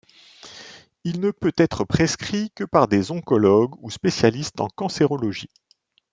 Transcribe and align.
Il 1.03 1.19
ne 1.19 1.29
peut 1.29 1.53
être 1.57 1.83
prescrit 1.83 2.49
que 2.55 2.63
par 2.63 2.87
des 2.87 3.11
oncologues 3.11 3.75
ou 3.83 3.91
spécialistes 3.91 4.59
en 4.59 4.67
cancérologie. 4.67 5.51